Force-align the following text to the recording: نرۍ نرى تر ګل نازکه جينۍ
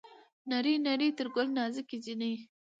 نرۍ 0.49 0.75
نرى 0.85 1.07
تر 1.17 1.27
ګل 1.35 1.47
نازکه 1.57 1.97
جينۍ 2.03 2.33